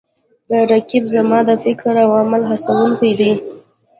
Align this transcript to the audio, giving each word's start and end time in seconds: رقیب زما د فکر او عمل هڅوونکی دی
رقیب 0.71 1.05
زما 1.15 1.39
د 1.47 1.49
فکر 1.63 1.93
او 2.03 2.11
عمل 2.21 2.41
هڅوونکی 2.51 3.11
دی 3.19 3.31